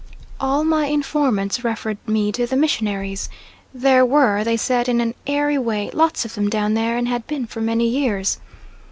[0.39, 3.29] All my informants referred me to the missionaries.
[3.71, 7.27] "There were," they said, in an airy way, "lots of them down there, and had
[7.27, 8.39] been for many years."